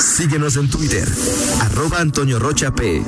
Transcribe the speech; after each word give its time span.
Síguenos 0.00 0.56
en 0.56 0.70
Twitter, 0.70 1.06
arroba 1.60 2.00
Antonio 2.00 2.38
Rocha 2.38 2.74
P 2.74 3.02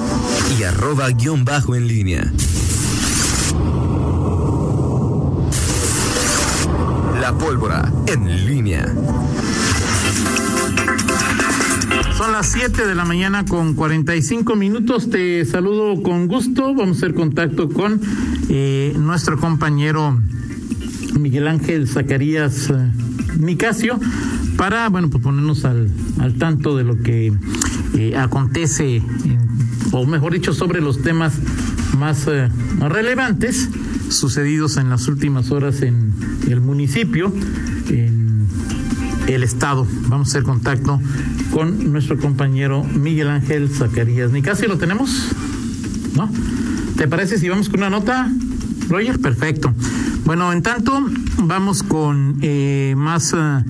y 0.58 0.62
arroba 0.62 1.08
guion 1.08 1.42
bajo 1.42 1.74
en 1.74 1.88
línea. 1.88 2.30
La 7.18 7.32
pólvora 7.38 7.90
en 8.06 8.46
línea. 8.46 8.94
Son 12.18 12.30
las 12.30 12.52
7 12.52 12.86
de 12.86 12.94
la 12.94 13.06
mañana 13.06 13.46
con 13.46 13.72
45 13.72 14.54
minutos. 14.54 15.08
Te 15.08 15.46
saludo 15.46 16.02
con 16.02 16.28
gusto. 16.28 16.74
Vamos 16.74 16.96
a 16.96 16.98
hacer 16.98 17.14
contacto 17.14 17.70
con 17.70 18.02
eh, 18.50 18.94
nuestro 18.98 19.38
compañero 19.40 20.20
Miguel 21.18 21.48
Ángel 21.48 21.88
Zacarías 21.88 22.68
eh, 22.68 22.92
Nicasio 23.38 23.98
para, 24.62 24.88
bueno, 24.90 25.10
pues 25.10 25.20
ponernos 25.24 25.64
al, 25.64 25.90
al 26.20 26.34
tanto 26.34 26.76
de 26.76 26.84
lo 26.84 27.02
que 27.02 27.32
eh, 27.98 28.16
acontece, 28.16 29.02
o 29.90 30.06
mejor 30.06 30.34
dicho, 30.34 30.52
sobre 30.52 30.80
los 30.80 31.02
temas 31.02 31.34
más 31.98 32.28
eh, 32.28 32.48
relevantes 32.78 33.68
sucedidos 34.08 34.76
en 34.76 34.88
las 34.88 35.08
últimas 35.08 35.50
horas 35.50 35.82
en 35.82 36.12
el 36.48 36.60
municipio, 36.60 37.34
en 37.88 38.46
el 39.26 39.42
estado. 39.42 39.84
Vamos 40.06 40.28
a 40.28 40.30
hacer 40.30 40.44
contacto 40.44 41.00
con 41.50 41.90
nuestro 41.90 42.16
compañero 42.16 42.84
Miguel 42.84 43.30
Ángel 43.30 43.68
Zacarías 43.68 44.30
Nicasio. 44.30 44.68
¿Lo 44.68 44.78
tenemos? 44.78 45.26
¿No? 46.14 46.30
¿Te 46.96 47.08
parece 47.08 47.36
si 47.36 47.48
vamos 47.48 47.68
con 47.68 47.80
una 47.80 47.90
nota, 47.90 48.30
Roger? 48.88 49.18
Perfecto. 49.18 49.74
Bueno, 50.24 50.52
en 50.52 50.62
tanto, 50.62 51.04
vamos 51.38 51.82
con 51.82 52.38
eh, 52.42 52.94
más 52.96 53.32
uh, 53.32 53.64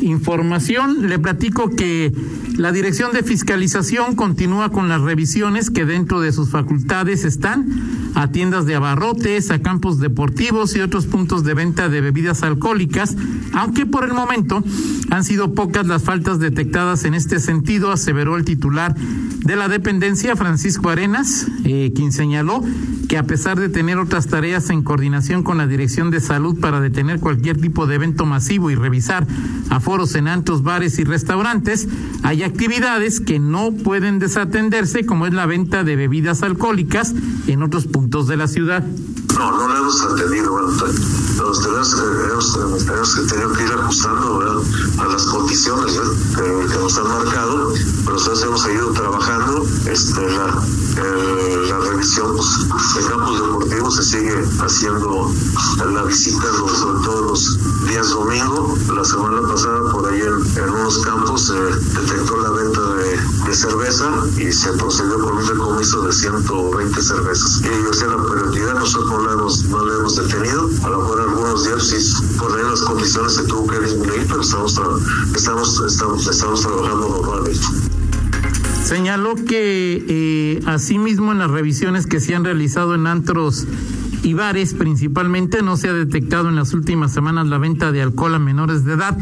información. 0.00 1.08
Le 1.08 1.18
platico 1.18 1.68
que 1.70 2.12
la 2.56 2.72
Dirección 2.72 3.12
de 3.12 3.22
Fiscalización 3.22 4.16
continúa 4.16 4.70
con 4.70 4.88
las 4.88 5.02
revisiones 5.02 5.70
que 5.70 5.84
dentro 5.84 6.20
de 6.20 6.32
sus 6.32 6.50
facultades 6.50 7.24
están 7.24 7.68
a 8.14 8.32
tiendas 8.32 8.64
de 8.64 8.74
abarrotes, 8.74 9.50
a 9.50 9.60
campos 9.60 10.00
deportivos 10.00 10.74
y 10.74 10.80
otros 10.80 11.06
puntos 11.06 11.44
de 11.44 11.54
venta 11.54 11.88
de 11.90 12.00
bebidas 12.00 12.42
alcohólicas, 12.42 13.14
aunque 13.52 13.84
por 13.84 14.04
el 14.04 14.14
momento 14.14 14.64
han 15.10 15.24
sido 15.24 15.54
pocas 15.54 15.86
las 15.86 16.02
faltas 16.02 16.40
detectadas 16.40 17.04
en 17.04 17.14
este 17.14 17.38
sentido, 17.38 17.92
aseveró 17.92 18.36
el 18.36 18.44
titular 18.44 18.94
de 18.94 19.56
la 19.56 19.68
dependencia, 19.68 20.36
Francisco 20.36 20.88
Arenas, 20.88 21.46
eh, 21.64 21.92
quien 21.94 22.12
señaló 22.12 22.64
que 23.08 23.16
a 23.16 23.22
pesar 23.22 23.58
de 23.58 23.70
tener 23.70 23.98
otras 23.98 24.26
tareas 24.26 24.68
en 24.68 24.82
coordinación 24.82 25.42
con 25.42 25.56
la 25.56 25.66
Dirección 25.66 26.10
de 26.10 26.20
Salud 26.20 26.60
para 26.60 26.80
detener 26.80 27.20
cualquier 27.20 27.58
tipo 27.58 27.86
de 27.86 27.94
evento 27.94 28.26
masivo 28.26 28.70
y 28.70 28.74
revisar 28.74 29.26
aforos 29.70 30.14
en 30.14 30.28
antros, 30.28 30.62
bares 30.62 30.98
y 30.98 31.04
restaurantes, 31.04 31.88
hay 32.22 32.42
actividades 32.42 33.20
que 33.20 33.38
no 33.38 33.72
pueden 33.72 34.18
desatenderse, 34.18 35.06
como 35.06 35.26
es 35.26 35.32
la 35.32 35.46
venta 35.46 35.84
de 35.84 35.96
bebidas 35.96 36.42
alcohólicas 36.42 37.14
en 37.46 37.62
otros 37.62 37.86
puntos 37.86 38.28
de 38.28 38.36
la 38.36 38.46
ciudad. 38.46 38.84
No, 39.34 39.56
no 39.56 39.68
lo 39.68 39.76
hemos 39.76 40.02
atendido, 40.02 40.50
bueno, 40.50 40.68
nos 40.68 41.62
tenemos, 41.62 41.94
hemos, 41.94 42.84
tenemos 42.84 43.26
tenido 43.28 43.52
que 43.52 43.62
ir 43.62 43.72
ajustando 43.72 44.62
a 44.98 45.06
las 45.06 45.24
condiciones 45.26 45.92
que, 46.34 46.42
que, 46.42 46.78
nos 46.78 46.98
han 46.98 47.08
marcado, 47.08 47.72
pero 48.04 48.12
nosotros 48.14 48.42
hemos 48.42 48.62
seguido 48.62 48.90
trabajando. 48.92 49.47
Este, 49.86 50.20
la, 50.20 50.62
eh, 50.96 51.66
la 51.68 51.78
revisión 51.78 52.36
pues, 52.36 52.94
de 52.94 53.10
campos 53.10 53.40
deportivos 53.40 53.96
se 53.96 54.02
sigue 54.02 54.44
haciendo 54.60 55.32
la 55.92 56.02
visita, 56.04 56.44
los, 56.58 56.72
sobre 56.72 57.04
todo 57.04 57.22
los 57.30 57.58
días 57.88 58.10
domingo. 58.10 58.76
La 58.94 59.04
semana 59.04 59.46
pasada, 59.48 59.90
por 59.92 60.06
ahí 60.08 60.20
en, 60.20 60.62
en 60.62 60.70
unos 60.70 60.98
campos, 60.98 61.46
se 61.46 61.54
detectó 61.54 62.36
la 62.40 62.50
venta 62.50 62.80
de, 62.94 63.48
de, 63.48 63.54
cerveza 63.54 64.10
y 64.36 64.52
se 64.52 64.72
procedió 64.72 65.18
con 65.18 65.38
un 65.38 65.46
decomiso 65.46 66.02
de 66.02 66.12
120 66.12 67.02
cervezas. 67.02 67.60
Y 67.60 67.84
yo 67.84 67.92
sé 67.92 68.06
la 68.06 68.22
prioridad, 68.24 68.74
nosotros 68.74 69.10
no 69.10 69.26
la 69.26 69.32
hemos, 69.32 69.64
no 69.64 69.84
la 69.84 69.94
hemos 69.94 70.16
detenido. 70.16 70.70
A 70.84 70.88
lo 70.90 70.98
mejor 70.98 71.20
algunos 71.20 71.64
días 71.64 71.86
sí, 71.86 71.96
por 72.38 72.52
ahí 72.52 72.62
las 72.64 72.80
condiciones 72.82 73.34
se 73.34 73.42
tuvo 73.44 73.66
que 73.66 73.80
disminuir, 73.80 74.26
pero 74.28 74.40
estamos, 74.40 74.80
estamos, 75.34 75.80
estamos, 75.86 76.26
estamos 76.26 76.60
trabajando 76.60 77.08
normalmente. 77.08 77.87
Señaló 78.88 79.34
que 79.34 80.02
eh, 80.08 80.60
asimismo 80.64 81.32
en 81.32 81.38
las 81.40 81.50
revisiones 81.50 82.06
que 82.06 82.20
se 82.20 82.34
han 82.34 82.42
realizado 82.42 82.94
en 82.94 83.06
antros 83.06 83.66
y 84.22 84.32
bares 84.32 84.72
principalmente 84.72 85.60
no 85.62 85.76
se 85.76 85.90
ha 85.90 85.92
detectado 85.92 86.48
en 86.48 86.56
las 86.56 86.72
últimas 86.72 87.12
semanas 87.12 87.48
la 87.48 87.58
venta 87.58 87.92
de 87.92 88.00
alcohol 88.00 88.36
a 88.36 88.38
menores 88.38 88.86
de 88.86 88.94
edad 88.94 89.18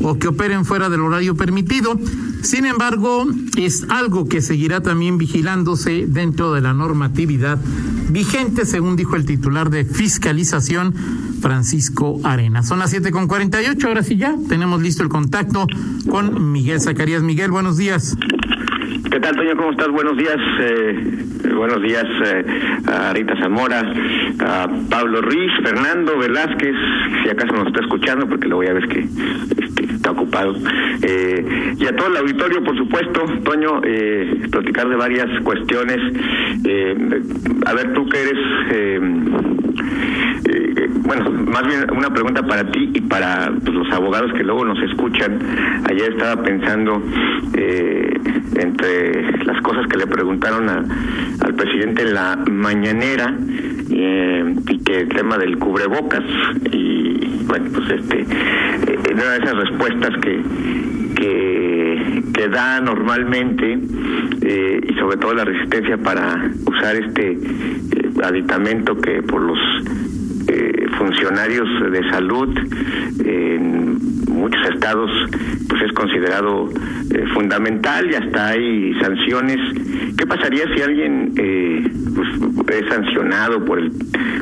o 0.00 0.20
que 0.20 0.28
operen 0.28 0.64
fuera 0.64 0.88
del 0.88 1.00
horario 1.00 1.34
permitido. 1.34 1.98
Sin 2.42 2.64
embargo, 2.64 3.26
es 3.56 3.86
algo 3.88 4.28
que 4.28 4.40
seguirá 4.40 4.82
también 4.82 5.18
vigilándose 5.18 6.06
dentro 6.06 6.52
de 6.52 6.60
la 6.60 6.72
normatividad 6.72 7.58
vigente, 8.10 8.66
según 8.66 8.94
dijo 8.94 9.16
el 9.16 9.26
titular 9.26 9.68
de 9.68 9.84
fiscalización, 9.84 10.94
Francisco 11.42 12.20
Arena. 12.22 12.62
Son 12.62 12.78
las 12.78 12.90
siete 12.90 13.10
con 13.10 13.26
cuarenta 13.26 13.60
y 13.60 13.66
ocho, 13.66 13.88
ahora 13.88 14.04
sí 14.04 14.16
ya 14.16 14.36
tenemos 14.48 14.80
listo 14.80 15.02
el 15.02 15.08
contacto 15.08 15.66
con 16.08 16.52
Miguel 16.52 16.80
Zacarías. 16.80 17.24
Miguel, 17.24 17.50
buenos 17.50 17.76
días. 17.76 18.16
¿Qué 19.04 19.20
tal, 19.20 19.36
Toño? 19.36 19.56
¿Cómo 19.56 19.70
estás? 19.70 19.88
Buenos 19.88 20.16
días. 20.16 20.36
Eh, 20.60 21.18
buenos 21.54 21.80
días 21.82 22.04
eh, 22.26 22.44
a 22.86 23.12
Rita 23.12 23.34
Zamora, 23.40 23.80
a 24.40 24.68
Pablo 24.90 25.22
Ruiz, 25.22 25.52
Fernando 25.62 26.18
Velázquez, 26.18 26.74
si 27.22 27.30
acaso 27.30 27.52
nos 27.54 27.68
está 27.68 27.80
escuchando, 27.80 28.28
porque 28.28 28.48
lo 28.48 28.56
voy 28.56 28.66
a 28.66 28.72
ver 28.72 28.88
que 28.88 29.00
este, 29.00 29.84
está 29.94 30.10
ocupado. 30.10 30.56
Eh, 31.02 31.74
y 31.78 31.86
a 31.86 31.96
todo 31.96 32.08
el 32.08 32.16
auditorio, 32.16 32.62
por 32.64 32.76
supuesto, 32.76 33.24
Toño, 33.44 33.80
eh, 33.84 34.46
platicar 34.50 34.88
de 34.88 34.96
varias 34.96 35.28
cuestiones. 35.42 35.98
a 37.66 37.74
ver, 37.74 37.92
tú 37.94 38.08
que 38.08 38.20
eres 38.20 39.57
bueno, 41.08 41.30
más 41.30 41.66
bien 41.66 41.90
una 41.90 42.10
pregunta 42.10 42.42
para 42.42 42.70
ti 42.70 42.90
y 42.94 43.00
para 43.00 43.50
pues, 43.64 43.74
los 43.74 43.90
abogados 43.92 44.32
que 44.32 44.44
luego 44.44 44.64
nos 44.64 44.78
escuchan. 44.82 45.38
Ayer 45.88 46.12
estaba 46.12 46.42
pensando 46.42 47.02
eh, 47.54 48.12
entre 48.56 49.44
las 49.44 49.60
cosas 49.62 49.86
que 49.86 49.96
le 49.96 50.06
preguntaron 50.06 50.68
al 50.68 51.54
presidente 51.54 52.02
en 52.02 52.14
la 52.14 52.36
mañanera 52.50 53.34
eh, 53.90 54.54
y 54.68 54.78
que 54.78 55.00
el 55.00 55.08
tema 55.08 55.38
del 55.38 55.58
cubrebocas 55.58 56.24
y 56.72 57.44
bueno, 57.46 57.70
pues 57.74 57.90
este, 57.90 58.20
eh, 58.20 58.98
una 59.12 59.24
de 59.24 59.38
esas 59.38 59.54
respuestas 59.56 60.10
que 60.20 60.42
que 62.38 62.48
da 62.48 62.80
normalmente 62.80 63.76
eh, 64.42 64.80
y 64.88 64.94
sobre 64.94 65.16
todo 65.16 65.34
la 65.34 65.44
resistencia 65.44 65.98
para 65.98 66.52
usar 66.66 66.94
este 66.94 67.32
eh, 67.32 67.38
aditamento 68.22 68.96
que 68.96 69.20
por 69.24 69.42
los 69.42 69.58
funcionarios 70.98 71.68
de 71.92 72.10
salud 72.10 72.48
en 73.24 73.98
muchos 74.28 74.60
estados 74.74 75.10
pues 75.68 75.82
es 75.82 75.92
considerado 75.92 76.68
eh, 77.14 77.24
fundamental 77.34 78.10
y 78.10 78.14
hasta 78.14 78.48
hay 78.48 78.94
sanciones. 79.00 79.58
¿Qué 80.16 80.26
pasaría 80.26 80.64
si 80.74 80.82
alguien 80.82 81.32
eh, 81.36 81.90
pues, 82.14 82.80
es 82.80 82.88
sancionado 82.88 83.64
por 83.64 83.78
el 83.78 83.92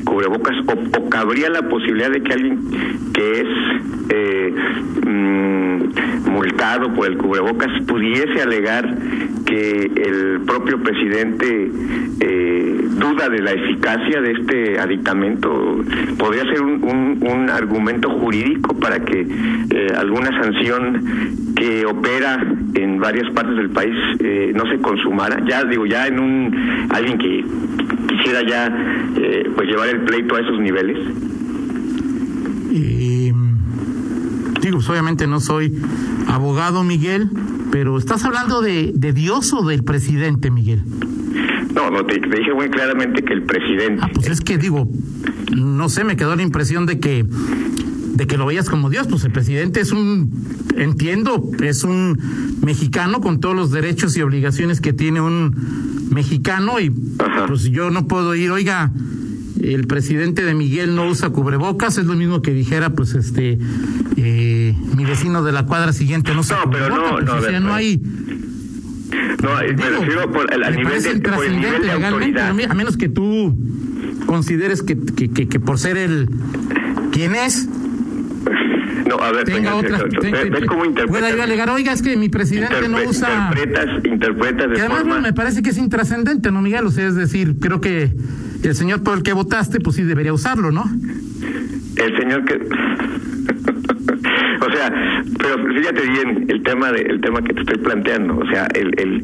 cubrebocas 0.05 0.57
o, 0.67 1.09
cabría 1.09 1.51
la 1.51 1.69
posibilidad 1.69 2.11
de 2.11 2.23
que 2.23 2.33
alguien 2.33 2.59
que 3.13 3.41
es 3.41 3.47
eh, 4.09 4.55
mm, 5.07 6.31
multado 6.31 6.93
por 6.95 7.07
el 7.07 7.17
cubrebocas 7.17 7.71
pudiese 7.87 8.43
alegar 8.43 8.97
que 9.47 9.91
el 9.97 10.41
propio 10.47 10.83
presidente 10.83 11.71
eh, 12.21 12.66
duda 12.87 13.29
de 13.29 13.41
la 13.41 13.53
eficacia 13.53 14.21
de 14.21 14.33
este 14.33 14.79
aditamento? 14.79 15.83
¿Podría 16.19 16.45
ser 16.45 16.63
un, 16.63 17.21
un, 17.23 17.51
argumento 17.51 18.11
jurídico 18.11 18.75
para 18.79 19.05
que 19.05 19.27
eh, 19.71 19.87
alguna 19.97 20.31
sanción 20.43 21.55
que 21.55 21.87
opera 21.87 22.45
en 22.75 22.99
varias 22.99 23.31
partes 23.33 23.57
del 23.57 23.71
país 23.71 23.95
eh, 24.21 24.53
no 24.55 24.65
se 24.71 24.79
consumara? 24.79 25.43
Ya 25.47 25.65
digo, 25.65 25.87
ya 25.87 26.07
en 26.07 26.21
un 26.21 26.89
alguien 26.91 27.19
que 27.19 27.45
quisiera 28.09 28.43
ya 28.47 28.67
eh, 29.17 29.51
pues 29.55 29.69
llevar 29.69 29.89
el 29.89 30.01
pleito 30.03 30.37
a 30.37 30.41
esos 30.41 30.59
niveles. 30.61 30.99
Y, 32.71 33.33
digo, 34.61 34.77
pues 34.77 34.91
obviamente 34.91 35.27
no 35.27 35.41
soy 35.41 35.73
abogado, 36.29 36.85
Miguel, 36.85 37.31
pero 37.71 37.97
estás 37.97 38.25
hablando 38.25 38.61
de, 38.61 38.93
de 38.95 39.13
Dios 39.13 39.53
o 39.53 39.65
del 39.65 39.85
presidente, 39.85 40.51
Miguel. 40.51 40.83
No, 41.77 41.91
no, 41.91 42.05
te, 42.07 42.15
dije 42.15 42.55
muy 42.55 42.71
claramente 42.71 43.23
que 43.23 43.35
el 43.35 43.43
presidente. 43.45 44.03
Ah, 44.03 44.11
pues 44.13 44.27
es 44.29 44.41
que 44.41 44.59
digo, 44.59 44.89
no 45.55 45.89
sé, 45.89 46.05
me 46.05 46.17
quedó 46.17 46.35
la 46.35 46.43
impresión 46.43 46.87
de 46.87 46.99
que 46.99 47.25
de 48.17 48.27
que 48.27 48.39
lo 48.39 48.47
veías 48.47 48.71
como 48.71 48.89
Dios, 48.89 49.09
pues 49.09 49.25
el 49.25 49.31
presidente 49.31 49.81
es 49.81 49.93
un, 49.93 50.33
entiendo, 50.75 51.51
es 51.63 51.85
un 51.85 52.19
mexicano 52.63 53.21
con 53.21 53.41
todos 53.41 53.55
los 53.55 53.71
derechos 53.71 54.17
y 54.17 54.23
obligaciones 54.23 54.81
que 54.81 54.95
tiene 54.95 55.21
un 55.21 56.09
mexicano 56.11 56.81
y 56.81 56.91
Ajá. 57.19 57.47
pues 57.47 57.65
yo 57.65 57.91
no 57.91 58.09
puedo 58.09 58.35
ir, 58.35 58.51
oiga, 58.51 58.91
el 59.63 59.87
presidente 59.87 60.45
de 60.45 60.55
Miguel 60.55 60.95
no 60.95 61.09
usa 61.09 61.31
cubrebocas, 61.31 61.99
es 61.99 62.07
lo 62.07 62.15
mismo 62.15 62.41
que 62.43 62.53
dijera, 62.53 62.91
pues, 62.91 63.15
este, 63.15 63.59
eh, 64.17 64.75
mi 64.97 65.05
vecino 65.05 65.43
de 65.43 65.53
la 65.53 65.67
cuadra 65.67 65.93
siguiente 65.93 66.33
no 66.35 66.41
usa 66.41 66.65
no, 66.65 66.71
pero 66.71 66.89
no, 66.89 67.11
pues, 67.11 67.25
no, 67.25 67.35
o 67.35 67.43
sea, 67.43 67.61
no 67.61 67.75
hay, 67.75 68.01
No, 69.43 69.51
me 69.57 69.91
refiero 70.01 70.31
por, 70.33 70.53
a, 70.53 70.71
me 70.71 70.77
nivel 70.77 71.03
de, 71.03 71.21
por 71.31 71.45
el 71.45 71.57
nivel 71.57 71.83
de 71.83 71.87
legalmente, 71.87 72.41
autoridad. 72.41 72.71
a 72.71 72.75
menos 72.75 72.97
que 72.97 73.09
tú 73.09 73.57
consideres 74.27 74.83
que, 74.83 74.97
que, 74.99 75.31
que, 75.31 75.49
que 75.49 75.61
por 75.61 75.79
ser 75.79 75.97
el 75.97 76.29
¿quién 77.13 77.35
es? 77.35 77.69
No, 79.09 79.17
a 79.23 79.31
ver, 79.31 79.45
tenga 79.45 79.77
otra. 79.77 79.99
¿ves- 80.03 80.15
tenga- 80.21 80.43
¿ves 80.51 80.65
cómo 80.67 80.83
pueda 81.07 81.31
yo 81.35 81.43
alegar, 81.43 81.71
oiga, 81.71 81.93
es 81.93 82.03
que 82.03 82.17
mi 82.17 82.29
presidente 82.29 82.89
no 82.89 82.99
Interpre- 82.99 83.09
usa. 83.09 83.51
Interpretas, 83.53 84.05
interpretas 84.05 84.69
de 84.71 84.75
Que 84.75 84.81
además 84.81 84.99
forma... 85.01 85.21
me 85.21 85.33
parece 85.33 85.63
que 85.63 85.71
es 85.71 85.79
intrascendente, 85.79 86.51
¿no, 86.51 86.61
Miguel? 86.61 86.87
O 86.87 86.91
sea, 86.91 87.07
es 87.07 87.15
decir, 87.15 87.57
creo 87.61 87.81
que 87.81 88.11
el 88.65 88.75
señor 88.75 89.05
por 89.05 89.17
el 89.19 89.23
que 89.23 89.33
votaste, 89.33 89.79
pues 89.79 89.95
sí 89.97 90.03
debería 90.03 90.33
usarlo, 90.33 90.73
¿no? 90.73 90.85
El 91.97 92.17
señor 92.19 92.45
que... 92.45 92.59
o 94.67 94.73
sea, 94.73 95.23
pero 95.39 95.57
fíjate 95.75 96.03
bien 96.09 96.47
el 96.49 96.63
tema 96.63 96.93
de, 96.93 97.03
el 97.03 97.21
tema 97.21 97.43
que 97.43 97.53
te 97.55 97.61
estoy 97.61 97.79
planteando, 97.79 98.37
o 98.39 98.47
sea, 98.47 98.67
el, 98.75 98.93
el 98.99 99.23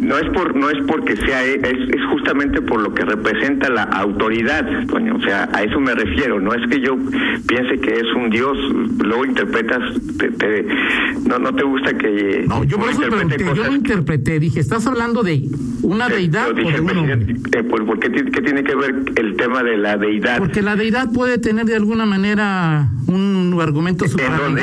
no 0.00 0.18
es 0.18 0.28
por 0.30 0.54
no 0.56 0.68
es 0.70 0.76
porque 0.86 1.16
sea 1.16 1.44
es, 1.44 1.62
es 1.64 2.04
justamente 2.10 2.60
por 2.62 2.80
lo 2.82 2.92
que 2.94 3.04
representa 3.04 3.68
la 3.70 3.84
autoridad, 3.84 4.66
Toño, 4.86 5.16
o 5.16 5.20
sea, 5.22 5.48
a 5.52 5.62
eso 5.62 5.80
me 5.80 5.94
refiero, 5.94 6.40
no 6.40 6.52
es 6.54 6.66
que 6.70 6.80
yo 6.80 6.96
piense 7.46 7.78
que 7.80 7.94
es 7.94 8.06
un 8.16 8.30
dios, 8.30 8.56
luego 9.02 9.24
interpretas 9.24 9.80
te- 10.18 10.30
te- 10.30 10.66
no 11.28 11.38
no 11.38 11.54
te 11.54 11.64
gusta 11.64 11.96
que 11.96 12.44
No, 12.46 12.64
yo 12.64 12.78
por 12.78 12.90
eso 12.90 13.02
yo 13.54 13.64
lo 13.64 13.74
interpreté, 13.74 14.38
dije, 14.38 14.60
¿estás 14.60 14.86
hablando 14.86 15.22
de 15.22 15.42
una 15.82 16.06
Eh, 16.08 16.14
deidad 16.16 16.46
yo 16.46 16.52
o 16.52 16.54
dije, 16.54 16.80
de 16.80 17.58
eh, 17.58 17.62
¿por, 17.64 17.84
por 17.86 17.98
qué, 17.98 18.10
ti- 18.10 18.30
qué 18.30 18.40
tiene 18.42 18.62
que 18.64 18.74
ver 18.74 18.94
el 19.16 19.36
tema 19.36 19.62
de 19.62 19.76
la 19.76 19.96
deidad? 19.96 20.38
Porque 20.38 20.62
la 20.62 20.76
deidad 20.76 21.10
puede 21.12 21.38
tener 21.38 21.64
de 21.66 21.76
alguna 21.76 22.06
manera 22.06 22.88
un 23.06 23.56
argumento 23.60 24.04
¿En 24.04 24.10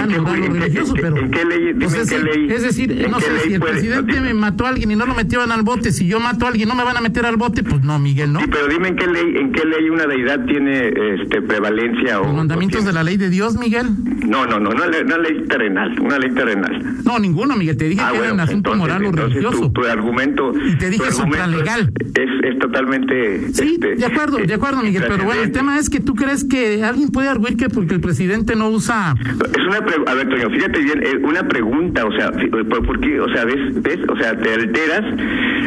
dónde? 0.01 0.15
supralegal, 0.15 0.17
¿En 0.17 0.25
qué- 0.25 0.29
moral 0.29 0.41
o 0.41 0.45
en 0.45 0.53
qué- 0.53 0.59
religioso, 0.59 0.95
en- 0.95 1.01
pero... 1.01 1.17
en 1.17 1.31
qué 1.31 1.45
ley- 1.45 1.85
o 1.85 1.89
sea, 1.89 2.01
en 2.01 2.07
qué 2.09 2.19
ley- 2.19 2.51
es 2.51 2.61
decir, 2.63 3.07
no 3.09 3.19
sé, 3.19 3.39
si 3.45 3.53
el 3.53 3.59
puede- 3.59 3.71
presidente 3.73 4.21
me 4.21 4.33
mató 4.33 4.65
a 4.65 4.69
alguien 4.69 4.91
y 4.91 4.95
no 4.95 5.05
lo 5.05 5.13
metieron 5.15 5.51
al 5.51 5.63
bote, 5.63 5.91
si 5.91 6.07
yo 6.07 6.19
mato 6.19 6.45
a 6.45 6.49
alguien 6.49 6.67
no 6.69 6.75
me 6.75 6.83
van 6.83 6.97
a 6.97 7.01
meter 7.01 7.25
al 7.25 7.37
bote, 7.37 7.63
pues 7.63 7.83
no, 7.83 7.97
Miguel, 7.99 8.33
¿no? 8.33 8.39
Sí, 8.39 8.45
pero 8.51 8.67
dime 8.67 8.89
en 8.89 8.95
qué 8.95 9.07
ley, 9.07 9.37
en 9.37 9.51
qué 9.51 9.65
ley 9.65 9.89
una 9.89 10.05
deidad 10.05 10.45
tiene 10.45 10.91
este 11.21 11.41
prevalencia 11.41 12.19
o 12.21 12.25
Los 12.25 12.33
mandamientos 12.35 12.83
o 12.83 12.85
de 12.85 12.93
la 12.93 13.03
ley 13.03 13.17
de 13.17 13.29
Dios, 13.29 13.57
Miguel. 13.57 13.87
tiene- 14.03 14.27
No, 14.27 14.45
no, 14.45 14.59
no, 14.59 14.69
una 14.69 15.17
ley, 15.17 15.43
terrenal, 15.47 15.99
una 15.99 16.17
ley 16.19 16.31
terrenal. 16.31 17.01
No, 17.05 17.19
ninguno, 17.19 17.55
Miguel, 17.55 17.75
te 17.77 17.85
dije 17.85 18.01
Ah, 18.01 18.09
que 18.11 18.17
era 18.17 18.19
bueno, 18.19 18.33
un 18.35 18.39
asunto 18.41 18.73
entonces, 18.73 18.99
moral 19.01 19.05
o 19.05 19.27
religioso. 19.27 19.59
Tu, 19.61 19.69
tu 19.73 19.85
argumento 19.85 20.53
Y 20.55 20.77
te 20.77 20.89
dije 20.89 21.03
argumento 21.05 21.37
supralegal. 21.37 21.93
Es, 22.15 22.29
es 22.53 22.59
totalmente 22.59 23.53
Sí, 23.53 23.73
este, 23.73 23.95
de 23.95 24.05
acuerdo, 24.05 24.37
de 24.37 24.53
acuerdo, 24.53 24.81
Miguel, 24.81 25.03
pero 25.07 25.23
bueno, 25.25 25.41
el 25.41 25.51
tema 25.51 25.77
es 25.79 25.89
que 25.89 25.99
tú 25.99 26.15
crees 26.15 26.43
que 26.43 26.83
alguien 26.83 27.09
puede 27.09 27.27
arguir 27.27 27.57
que 27.57 27.69
porque 27.69 27.93
el 27.95 28.01
presidente 28.01 28.55
no 28.55 28.69
usa... 28.69 29.15
Es 29.21 29.65
una 29.67 29.80
pre- 29.85 30.03
a 30.05 30.13
ver, 30.15 30.29
Toño, 30.29 30.49
fíjate 30.49 30.79
bien, 30.79 31.03
eh, 31.03 31.17
una 31.23 31.47
pregunta, 31.47 32.05
o 32.05 32.11
sea, 32.13 32.31
fi- 32.33 32.47
¿por, 32.47 32.99
qué? 32.99 33.19
O 33.19 33.29
sea, 33.29 33.45
¿ves? 33.45 33.81
¿ves? 33.81 33.99
O 34.09 34.15
sea, 34.17 34.35
te 34.37 34.53
alteras. 34.53 35.01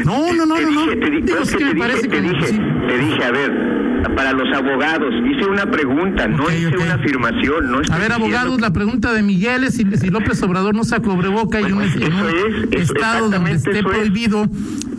No, 0.05 0.33
no, 0.35 0.47
no, 0.47 0.55
te 0.57 0.63
no, 0.63 0.71
no. 0.71 0.83
dije, 0.87 0.97
te, 0.97 1.11
di- 1.11 1.21
Digo, 1.23 1.37
no, 1.37 1.43
es 1.43 1.57
que 1.57 1.65
me 1.65 1.71
te 1.75 1.87
dije, 1.87 2.09
te 2.09 2.21
dije, 2.21 2.47
sí. 2.47 2.61
te 2.89 2.99
dije, 2.99 3.25
a 3.25 3.31
ver, 3.31 3.53
para 4.17 4.33
los 4.33 4.55
abogados, 4.55 5.15
hice 5.31 5.47
una 5.49 5.71
pregunta, 5.71 6.29
no 6.29 6.45
hice 6.51 6.77
una 6.77 6.95
afirmación, 6.95 7.71
no 7.71 7.79
A 7.79 7.83
estoy 7.83 7.99
ver, 7.99 8.09
diciendo- 8.09 8.15
abogados, 8.17 8.61
la 8.61 8.73
pregunta 8.73 9.13
de 9.13 9.23
Miguel 9.23 9.65
es 9.65 9.75
si, 9.77 9.85
si 9.97 10.11
López 10.11 10.43
Obrador 10.43 10.75
no 10.75 10.83
usa 10.83 11.01
cubreboca 11.01 11.59
y 11.61 11.63
Bueno, 11.63 11.79
un, 11.79 11.83
en 12.03 12.13
un 12.13 12.75
es, 12.75 12.91
estado 12.91 13.31
donde 13.31 13.53
esté 13.53 13.83
prohibido 13.83 14.47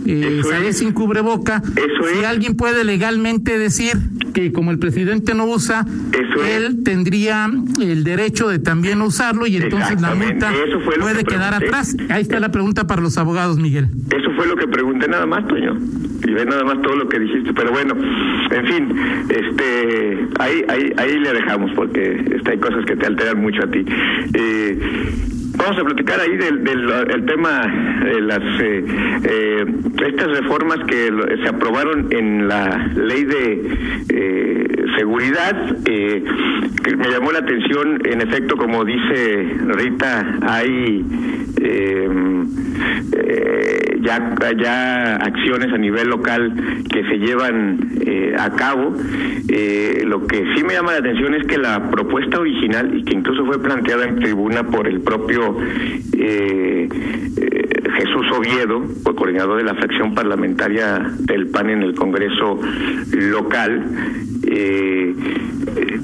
eh, 0.08 0.42
salir 0.50 0.70
es. 0.70 0.78
sin 0.80 0.92
cubreboca, 0.92 1.62
Eso 1.76 2.10
si 2.14 2.20
es. 2.20 2.26
alguien 2.26 2.56
puede 2.56 2.84
legalmente 2.84 3.58
decir 3.60 3.94
que 4.36 4.52
como 4.52 4.70
el 4.70 4.78
presidente 4.78 5.34
no 5.34 5.46
usa, 5.46 5.86
Eso 6.12 6.44
es. 6.44 6.52
él 6.58 6.84
tendría 6.84 7.50
el 7.82 8.04
derecho 8.04 8.50
de 8.50 8.60
también 8.60 9.02
usarlo 9.02 9.48
y 9.48 9.56
entonces 9.56 10.02
la 10.02 10.14
multa 10.14 10.52
puede 11.00 11.20
que 11.20 11.24
quedar 11.24 11.54
atrás. 11.54 11.96
Ahí 12.10 12.22
está 12.22 12.40
la 12.42 12.50
pregunta 12.52 12.86
para 12.86 13.02
los 13.02 13.18
abogados, 13.18 13.58
Miguel. 13.58 13.88
Eso 14.12 14.30
fue 14.36 14.46
lo 14.46 14.58
que 14.58 14.68
pregunté 14.68 15.08
nada 15.08 15.26
más, 15.26 15.48
Toño. 15.48 15.78
Y 16.28 16.32
ve 16.32 16.46
nada 16.46 16.64
más 16.66 16.82
todo 16.82 16.96
lo 16.98 17.08
que 17.08 17.20
dijiste. 17.20 17.54
Pero 17.54 17.72
bueno, 17.72 17.96
en 18.52 18.66
fin, 18.68 18.96
este, 19.30 20.28
ahí, 20.40 20.64
ahí, 20.68 20.92
ahí 20.98 21.20
le 21.20 21.34
dejamos 21.34 21.72
porque 21.76 22.26
este, 22.36 22.52
hay 22.52 22.58
cosas 22.58 22.84
que 22.86 22.96
te 22.98 23.06
alteran 23.06 23.40
mucho 23.42 23.64
a 23.64 23.72
ti. 23.72 23.86
Eh, 24.34 24.80
vamos 25.58 25.78
a 25.80 25.84
platicar 25.84 26.20
ahí 26.20 26.38
del, 26.38 26.64
del 26.64 26.90
el 27.10 27.26
tema 27.26 27.62
de 28.04 28.22
las 28.22 28.62
eh, 28.62 28.86
eh, 29.24 29.66
estas 30.08 30.40
reformas 30.40 30.80
que 30.88 31.12
se 31.44 31.50
aprobaron 31.50 32.08
en 32.12 32.48
la 32.48 32.88
ley 32.96 33.24
de 33.24 33.78
eh, 34.10 34.86
seguridad. 34.98 35.78
eh, 35.86 36.24
que 36.84 36.96
me 36.96 37.10
llamó 37.10 37.32
la 37.32 37.40
atención, 37.40 38.00
en 38.06 38.22
efecto, 38.22 38.56
como 38.58 38.86
dice 38.86 39.58
Rita, 39.68 40.38
hay 40.44 41.04
eh, 41.60 42.10
ya, 44.02 44.36
ya 44.56 45.16
acciones 45.16 45.74
a 45.74 45.78
nivel 45.78 46.10
local 46.10 46.54
que 46.92 47.04
se 47.06 47.18
llevan 47.18 47.80
a 48.38 48.50
cabo. 48.52 48.94
Lo 50.06 50.28
que 50.28 50.46
sí 50.56 50.64
me 50.64 50.74
llama 50.74 50.92
la 50.94 51.00
atención 51.00 51.34
es 51.34 51.48
que 51.48 51.58
la 51.58 51.90
propuesta 51.90 52.40
original, 52.40 52.96
y 52.96 53.04
que 53.04 53.16
incluso 53.16 53.46
fue 53.46 53.60
planteada 53.62 54.06
en 54.06 54.18
tribuna 54.18 54.64
por 54.64 54.88
el 54.88 55.02
propio 55.02 55.45
eh, 56.18 56.88
eh, 57.38 57.80
Jesús 57.98 58.26
Oviedo, 58.38 58.84
coordinador 59.16 59.58
de 59.58 59.64
la 59.64 59.76
fracción 59.76 60.14
parlamentaria 60.14 61.12
del 61.20 61.48
PAN 61.48 61.70
en 61.70 61.84
el 61.84 61.96
Congreso 61.96 62.60
local, 63.12 63.84
eh, 64.48 65.16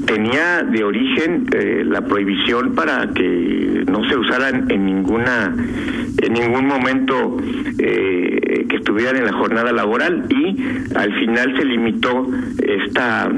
tenía 0.06 0.64
de 0.64 0.84
origen 0.84 1.46
la 1.86 2.02
prohibición 2.02 2.76
para 2.76 3.10
que 3.14 3.84
no 3.90 4.08
se 4.10 4.18
usaran 4.18 4.70
en 4.72 4.86
ninguna 4.86 5.56
en 6.22 6.34
ningún 6.34 6.68
momento 6.68 7.38
que 7.78 8.76
estuvieran 8.76 9.18
en 9.18 9.26
la 9.26 9.34
jornada 9.34 9.72
laboral 9.72 10.26
y 10.30 10.58
al 10.96 11.14
final 11.20 11.56
se 11.58 11.66
limitó 11.66 12.28
esta 12.62 13.32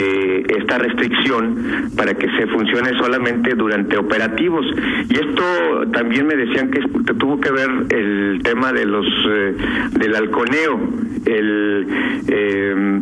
eh, 0.00 0.44
esta 0.58 0.78
restricción 0.78 1.90
para 1.96 2.14
que 2.14 2.28
se 2.38 2.46
funcione 2.46 2.96
solamente 2.98 3.54
durante 3.54 3.98
operativos. 3.98 4.64
Y 5.10 5.14
esto 5.14 5.90
también 5.92 6.26
me 6.26 6.36
decían 6.36 6.70
que 6.70 6.80
tuvo 7.14 7.40
que 7.40 7.50
ver 7.50 7.68
el 7.90 8.40
tema 8.44 8.72
de 8.72 8.86
los 8.86 9.06
eh, 9.28 9.56
del 9.98 10.14
halconeo 10.14 10.78
el 11.26 11.86
eh, 12.28 13.00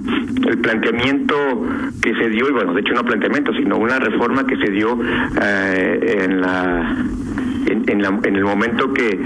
el 0.48 0.58
planteamiento 0.58 1.36
que 2.02 2.14
se 2.14 2.30
dio 2.30 2.48
y 2.48 2.52
bueno 2.52 2.72
de 2.72 2.80
hecho 2.80 2.94
no 2.94 3.04
planteamiento 3.04 3.52
sino 3.54 3.76
una 3.76 3.98
reforma 3.98 4.46
que 4.46 4.56
se 4.56 4.70
dio 4.70 4.98
eh, 5.42 6.22
en 6.24 6.40
la 6.40 6.96
en, 7.66 7.84
en, 7.88 8.02
la- 8.02 8.18
en 8.22 8.36
el 8.36 8.44
momento 8.44 8.92
que, 8.92 9.18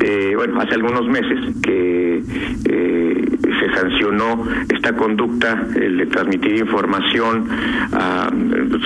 eh, 0.00 0.32
bueno, 0.36 0.60
hace 0.60 0.74
algunos 0.74 1.06
meses 1.08 1.38
que 1.62 2.22
eh, 2.68 3.24
se 3.60 3.74
sancionó 3.74 4.44
esta 4.72 4.94
conducta, 4.96 5.66
el 5.74 5.98
de 5.98 6.06
transmitir 6.06 6.56
información 6.56 7.46
a, 7.92 8.30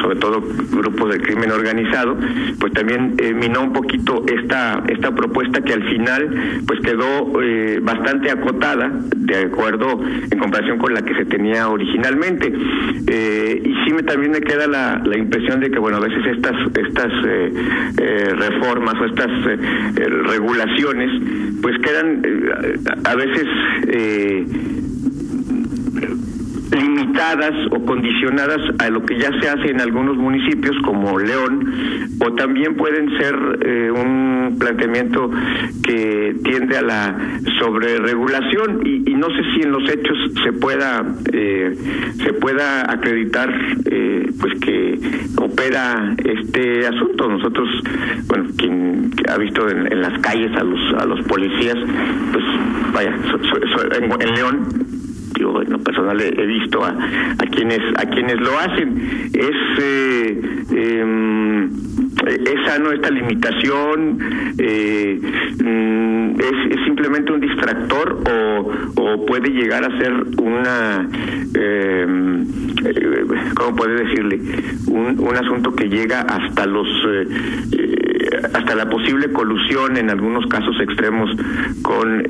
sobre 0.00 0.16
todo 0.16 0.42
grupos 0.72 1.10
del 1.12 1.22
crimen 1.22 1.50
organizado, 1.50 2.16
pues 2.58 2.72
también 2.72 3.14
eh, 3.18 3.32
minó 3.34 3.62
un 3.62 3.72
poquito 3.72 4.24
esta 4.26 4.82
esta 4.88 5.14
propuesta 5.14 5.60
que 5.62 5.72
al 5.74 5.82
final 5.84 6.62
pues 6.66 6.80
quedó 6.80 7.40
eh, 7.42 7.80
bastante 7.82 8.30
acotada 8.30 8.90
de 9.16 9.36
acuerdo 9.36 10.00
en 10.30 10.38
comparación 10.38 10.78
con 10.78 10.94
la 10.94 11.02
que 11.02 11.14
se 11.14 11.24
tenía 11.26 11.68
originalmente. 11.68 12.52
Eh, 13.06 13.62
y 13.64 13.74
sí 13.84 13.92
me 13.94 14.02
también 14.02 14.32
me 14.32 14.40
queda 14.40 14.66
la, 14.66 15.02
la 15.04 15.16
impresión 15.18 15.60
de 15.60 15.70
que 15.70 15.78
bueno 15.78 15.98
a 15.98 16.00
veces 16.00 16.24
estas 16.26 16.54
estas 16.76 17.12
reformas 18.38 18.94
estas 19.06 19.30
eh, 19.46 19.58
eh, 19.96 20.08
regulaciones 20.28 21.10
pues 21.60 21.78
quedan 21.80 22.22
eh, 22.24 22.78
a, 23.04 23.14
veces 23.14 23.46
limitadas 26.72 27.52
o 27.70 27.84
condicionadas 27.84 28.60
a 28.78 28.88
lo 28.90 29.04
que 29.04 29.18
ya 29.18 29.30
se 29.40 29.48
hace 29.48 29.70
en 29.70 29.80
algunos 29.80 30.16
municipios 30.16 30.76
como 30.84 31.18
León 31.18 31.70
o 32.20 32.32
también 32.34 32.74
pueden 32.76 33.10
ser 33.18 33.34
eh, 33.64 33.90
un 33.90 34.56
planteamiento 34.58 35.30
que 35.84 36.34
tiende 36.44 36.78
a 36.78 36.82
la 36.82 37.16
sobreregulación 37.58 38.80
y, 38.86 39.10
y 39.10 39.14
no 39.14 39.26
sé 39.28 39.42
si 39.54 39.62
en 39.62 39.72
los 39.72 39.82
hechos 39.90 40.16
se 40.44 40.52
pueda 40.52 41.04
eh, 41.32 41.76
se 42.24 42.32
pueda 42.34 42.90
acreditar 42.90 43.52
eh, 43.86 44.30
pues 44.40 44.54
que 44.60 44.98
opera 45.36 46.14
este 46.24 46.86
asunto. 46.86 47.28
Nosotros 47.28 47.68
bueno 48.28 48.46
quien 48.56 49.10
ha 49.28 49.36
visto 49.38 49.68
en, 49.68 50.00
las 50.00 50.18
calles 50.20 50.50
a 50.56 50.64
los 50.64 50.80
a 51.00 51.04
los 51.06 51.20
policías 51.26 51.76
pues 52.32 52.44
vaya 52.92 53.16
so- 53.30 53.38
so- 53.44 53.66
so- 53.68 54.20
en 54.20 54.34
León 54.34 54.68
yo 55.42 55.62
en 55.62 55.70
lo 55.70 55.78
personal 55.80 56.20
he, 56.20 56.46
visto 56.46 56.84
a, 56.84 56.94
quienes 57.50 57.80
a 57.96 58.04
quienes 58.06 58.40
lo 58.40 58.58
hacen. 58.58 59.30
Es 59.34 59.82
eh, 59.82 60.40
em, 60.70 61.70
esta 62.92 63.10
limitación 63.10 64.18
eh, 64.58 65.20
mm, 65.62 66.40
es, 66.40 66.76
es 66.76 66.84
simplemente 66.84 67.32
un 67.32 67.40
distractor 67.40 68.22
o, 68.30 68.70
o 68.96 69.26
puede 69.26 69.50
llegar 69.50 69.84
a 69.84 69.98
ser 69.98 70.12
una 70.38 71.08
em, 71.54 72.42
eh, 72.84 73.24
cómo 73.54 73.76
puede 73.76 74.04
decirle 74.04 74.40
un, 74.86 75.18
un 75.18 75.36
asunto 75.36 75.74
que 75.74 75.88
llega 75.88 76.20
hasta 76.22 76.66
los 76.66 76.88
eh, 77.06 77.26
hasta 78.54 78.74
la 78.74 78.88
posible 78.88 79.32
colusión 79.32 79.96
en 79.96 80.10
algunos 80.10 80.46
casos 80.46 80.74
extremos 80.80 81.30
con 81.82 82.22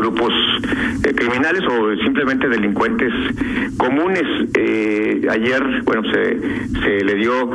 grupos 0.00 0.32
criminales 1.14 1.62
o 1.64 1.94
simplemente 2.02 2.48
delincuentes 2.48 3.12
comunes. 3.76 4.24
ayer, 5.30 5.82
bueno, 5.84 6.02
se, 6.12 6.40
se 6.82 7.04
le 7.04 7.14
dio 7.14 7.50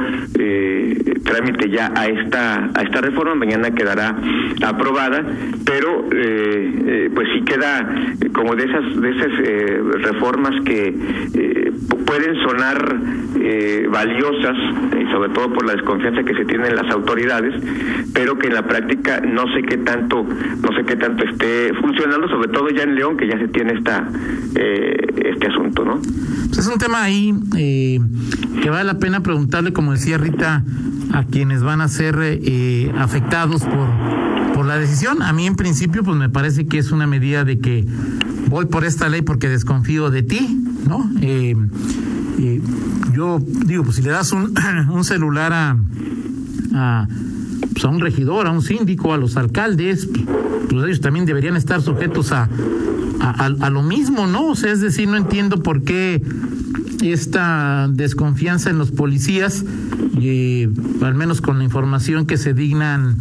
trámite 1.24 1.70
ya 1.70 1.92
a 1.96 2.06
esta 2.08 2.70
a 2.74 2.82
esta 2.84 3.02
reforma, 3.02 3.36
mañana 3.36 3.72
quedará 3.72 4.16
aprobada, 4.64 5.26
pero 5.66 6.06
pues 6.08 7.28
sí 7.34 7.42
queda 7.46 7.88
como 8.34 8.56
de 8.56 8.66
esas 8.66 9.02
de 9.02 9.10
esas 9.10 9.32
reformas 10.04 10.54
que 10.66 11.65
pueden 12.06 12.36
sonar 12.48 13.00
eh, 13.40 13.88
valiosas, 13.92 14.56
y 15.00 15.12
sobre 15.12 15.30
todo 15.30 15.54
por 15.54 15.66
la 15.66 15.74
desconfianza 15.74 16.24
que 16.24 16.36
se 16.36 16.46
tiene 16.46 16.68
en 16.68 16.76
las 16.76 16.92
autoridades, 16.92 17.54
pero 18.14 18.38
que 18.38 18.48
en 18.48 18.54
la 18.54 18.68
práctica 18.68 19.22
no 19.22 19.44
sé 19.54 19.64
qué 19.64 19.78
tanto, 19.78 20.24
no 20.24 20.76
sé 20.76 20.84
qué 20.86 20.96
tanto 20.96 21.24
esté 21.24 21.74
funcionando, 21.82 22.28
sobre 22.28 22.50
todo 22.50 22.70
ya 22.70 22.84
en 22.84 22.96
León, 22.96 23.18
que 23.18 23.28
ya 23.28 23.38
se 23.38 23.48
tiene 23.48 23.74
esta 23.74 24.08
eh, 24.56 24.96
este 25.34 25.48
asunto, 25.48 25.86
¿no? 25.86 26.00
Pues 26.48 26.60
es 26.60 26.68
un 26.68 26.78
tema 26.78 27.04
ahí 27.04 27.34
eh, 27.58 28.00
que 28.62 28.70
vale 28.70 28.86
la 28.86 29.00
pena 29.00 29.22
preguntarle, 29.22 29.74
como 29.74 29.92
decía 29.92 30.18
Rita, 30.18 30.64
a 31.14 31.24
quienes 31.26 31.64
van 31.64 31.82
a 31.82 31.88
ser 31.88 32.16
afectados 32.98 33.64
por 33.64 33.88
por 34.56 34.66
la 34.66 34.80
decisión. 34.80 35.22
A 35.22 35.34
mí 35.34 35.46
en 35.46 35.58
principio 35.58 36.02
pues 36.04 36.16
me 36.16 36.30
parece 36.30 36.66
que 36.66 36.78
es 36.78 36.92
una 36.92 37.06
medida 37.06 37.44
de 37.44 37.60
que 37.60 37.86
voy 38.48 38.66
por 38.66 38.86
esta 38.86 39.10
ley 39.10 39.22
porque 39.22 39.50
desconfío 39.50 40.10
de 40.10 40.24
ti, 40.24 40.65
¿no? 40.88 41.10
Eh, 41.22 41.56
eh, 42.40 42.62
yo 43.14 43.40
digo, 43.66 43.84
pues 43.84 43.98
si 43.98 44.02
le 44.02 44.10
das 44.10 44.32
un, 44.32 44.54
un 44.92 45.04
celular 45.04 45.54
a, 45.54 45.78
a, 46.74 47.08
pues, 47.74 47.86
a 47.86 47.88
un 47.90 48.00
regidor, 48.00 48.48
a 48.48 48.52
un 48.52 48.62
síndico, 48.62 49.14
a 49.14 49.18
los 49.18 49.38
alcaldes, 49.38 50.08
pues 50.70 50.86
ellos 50.86 51.02
también 51.02 51.26
deberían 51.26 51.56
estar 51.56 51.82
sujetos 51.82 52.32
a, 52.32 52.50
a, 53.20 53.46
a 53.46 53.70
lo 53.70 53.84
mismo, 53.84 54.28
¿no? 54.28 54.48
O 54.48 54.56
sea, 54.56 54.72
es 54.72 54.82
decir, 54.82 55.08
no 55.08 55.18
entiendo 55.18 55.62
por 55.64 55.84
qué 55.84 56.22
esta 57.02 57.88
desconfianza 57.92 58.70
en 58.70 58.78
los 58.78 58.92
policías, 58.92 59.64
y 60.20 60.68
al 61.02 61.14
menos 61.14 61.42
con 61.42 61.58
la 61.58 61.64
información 61.64 62.26
que 62.26 62.38
se 62.38 62.54
dignan 62.54 63.18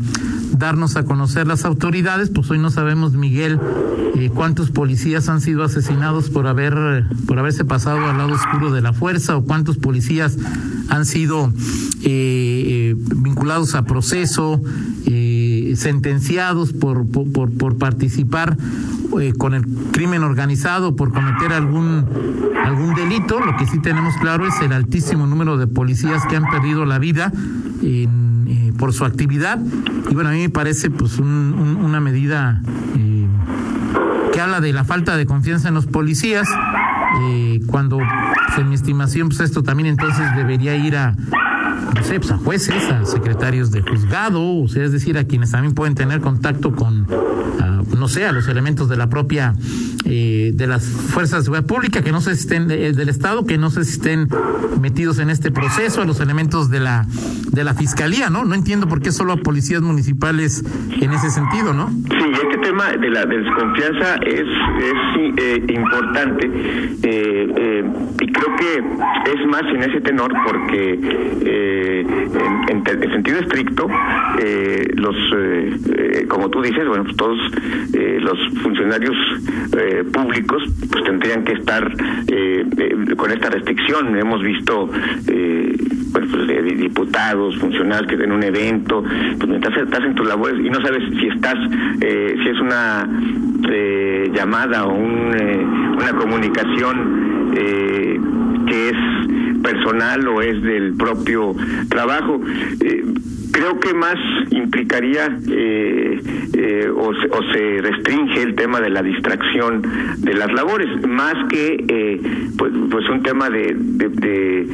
darnos 0.58 0.96
a 0.96 1.04
conocer 1.04 1.46
las 1.46 1.64
autoridades, 1.64 2.30
pues 2.30 2.50
hoy 2.50 2.58
no 2.58 2.70
sabemos, 2.70 3.12
Miguel, 3.12 3.58
eh, 4.16 4.30
cuántos 4.32 4.70
policías 4.70 5.28
han 5.28 5.40
sido 5.40 5.64
asesinados 5.64 6.30
por 6.30 6.46
haber 6.46 7.04
por 7.26 7.38
haberse 7.38 7.64
pasado 7.64 8.04
al 8.06 8.18
lado 8.18 8.34
oscuro 8.34 8.70
de 8.72 8.80
la 8.80 8.92
fuerza 8.92 9.36
o 9.36 9.44
cuántos 9.44 9.76
policías 9.76 10.36
han 10.88 11.04
sido 11.04 11.52
eh, 12.02 12.04
eh, 12.04 12.94
vinculados 13.16 13.74
a 13.74 13.84
proceso, 13.84 14.60
sentenciados 15.74 16.72
por, 16.72 17.06
por, 17.08 17.78
participar 17.78 18.56
con 19.38 19.54
el 19.54 19.66
crimen 19.92 20.22
organizado 20.22 20.94
por 20.94 21.12
cometer 21.12 21.52
algún 21.52 22.04
algún 22.64 22.94
delito. 22.94 23.40
Lo 23.40 23.56
que 23.56 23.66
sí 23.66 23.80
tenemos 23.80 24.14
claro 24.20 24.46
es 24.46 24.60
el 24.60 24.72
altísimo 24.72 25.26
número 25.26 25.56
de 25.56 25.66
policías 25.66 26.24
que 26.26 26.36
han 26.36 26.48
perdido 26.48 26.84
la 26.84 26.98
vida 26.98 27.32
por 28.78 28.92
su 28.92 29.04
actividad. 29.04 29.58
Y 30.10 30.14
bueno, 30.14 30.30
a 30.30 30.32
mí 30.32 30.40
me 30.40 30.50
parece 30.50 30.90
pues 30.90 31.18
una 31.18 32.00
medida 32.00 32.60
eh, 32.96 33.26
que 34.32 34.40
habla 34.40 34.60
de 34.60 34.72
la 34.72 34.84
falta 34.84 35.16
de 35.16 35.26
confianza 35.26 35.68
en 35.68 35.74
los 35.74 35.86
policías, 35.86 36.48
eh, 37.22 37.60
cuando 37.66 37.98
pues, 37.98 38.58
en 38.58 38.68
mi 38.68 38.74
estimación 38.74 39.28
pues 39.28 39.40
esto 39.40 39.62
también 39.62 39.88
entonces 39.88 40.24
debería 40.36 40.76
ir 40.76 40.96
a 40.96 41.14
no 41.94 42.02
sé, 42.02 42.18
pues 42.18 42.32
a 42.32 42.38
jueces, 42.38 42.90
a 42.90 43.04
secretarios 43.04 43.70
de 43.70 43.82
juzgado, 43.82 44.42
o 44.42 44.68
sea, 44.68 44.84
es 44.84 44.92
decir, 44.92 45.16
a 45.16 45.24
quienes 45.24 45.52
también 45.52 45.74
pueden 45.74 45.94
tener 45.94 46.20
contacto 46.20 46.74
con, 46.74 47.06
no 47.96 48.08
sé, 48.08 48.26
a 48.26 48.32
los 48.32 48.48
elementos 48.48 48.88
de 48.88 48.96
la 48.96 49.08
propia, 49.08 49.54
eh, 50.04 50.52
de 50.54 50.66
las 50.66 50.86
fuerzas 50.86 51.40
de 51.40 51.44
seguridad 51.44 51.66
pública, 51.66 52.02
que 52.02 52.12
no 52.12 52.20
si 52.20 52.30
estén, 52.30 52.70
eh, 52.70 52.92
del 52.92 53.08
Estado, 53.08 53.46
que 53.46 53.58
no 53.58 53.70
si 53.70 53.80
estén 53.80 54.28
metidos 54.80 55.18
en 55.18 55.30
este 55.30 55.50
proceso, 55.50 56.02
a 56.02 56.04
los 56.04 56.20
elementos 56.20 56.70
de 56.70 56.80
la, 56.80 57.06
de 57.50 57.64
la 57.64 57.74
Fiscalía, 57.74 58.30
¿no? 58.30 58.44
No 58.44 58.54
entiendo 58.54 58.88
por 58.88 59.00
qué 59.00 59.12
solo 59.12 59.32
a 59.32 59.36
policías 59.36 59.82
municipales 59.82 60.64
en 61.00 61.12
ese 61.12 61.30
sentido, 61.30 61.72
¿no? 61.72 61.88
Sí, 61.88 62.32
este 62.32 62.58
tema 62.58 62.92
de 62.92 63.10
la 63.10 63.24
desconfianza 63.26 64.16
es, 64.26 64.46
es 64.80 65.36
eh, 65.36 65.64
importante 65.68 66.50
y 68.20 68.32
creo 68.32 68.56
que 68.56 68.78
es 69.32 69.46
más 69.46 69.62
en 69.62 69.82
ese 69.82 70.00
tenor 70.00 70.32
porque 70.46 70.92
en, 72.68 72.86
en, 72.86 73.12
sentido 73.12 73.38
estricto, 73.38 73.86
eh, 74.40 74.86
los, 74.96 75.16
eh, 75.36 75.76
eh, 75.96 76.26
como 76.28 76.50
tú 76.50 76.62
dices, 76.62 76.86
bueno, 76.86 77.04
pues 77.04 77.16
todos 77.16 77.38
los 77.92 78.38
funcionarios 78.62 79.16
públicos 80.12 80.62
pues 80.90 81.04
tendrían 81.04 81.44
que 81.44 81.52
estar 81.52 81.90
con 83.16 83.30
esta 83.30 83.50
restricción. 83.50 84.16
Hemos 84.16 84.42
visto 84.42 84.88
pues, 86.12 86.78
diputados, 86.78 87.56
funcionarios 87.58 88.06
que 88.08 88.22
en 88.22 88.32
un 88.32 88.42
evento, 88.42 89.02
pues 89.02 89.48
mientras 89.48 89.76
estás 89.76 90.04
en 90.04 90.14
tus 90.14 90.26
labores 90.26 90.64
y 90.64 90.70
no 90.70 90.80
sabes 90.80 91.02
si 91.18 91.26
estás, 91.28 91.56
si 92.00 92.48
es 92.48 92.60
una 92.60 93.08
llamada 94.32 94.86
o 94.86 94.94
un, 94.94 95.34
una 95.96 96.12
comunicación 96.18 97.52
que 98.66 98.88
es 98.88 98.96
personal 99.62 100.28
o 100.28 100.42
es 100.42 100.62
del 100.62 100.94
propio 100.94 101.54
trabajo. 101.88 102.40
Eh, 102.80 103.04
creo 103.54 103.78
que 103.78 103.94
más 103.94 104.16
implicaría 104.50 105.26
eh, 105.48 106.20
eh, 106.52 106.90
o, 106.90 107.12
se 107.52 107.80
restringe 107.80 108.42
el 108.42 108.56
tema 108.56 108.80
de 108.80 108.90
la 108.90 109.02
distracción 109.02 109.82
de 110.18 110.34
las 110.34 110.52
labores, 110.52 110.88
más 111.06 111.34
que 111.48 112.20
pues, 112.58 112.72
pues 112.90 113.08
un 113.08 113.22
tema 113.22 113.48
de, 113.48 113.74
de, 113.74 114.66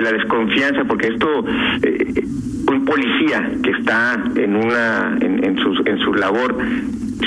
la 0.00 0.12
desconfianza, 0.12 0.84
porque 0.84 1.08
esto 1.08 1.44
un 1.44 2.84
policía 2.86 3.52
que 3.62 3.70
está 3.70 4.20
en 4.34 4.56
una 4.56 5.16
en, 5.20 5.44
en, 5.44 5.58
su, 5.58 5.82
en 5.84 5.98
su 5.98 6.14
labor 6.14 6.56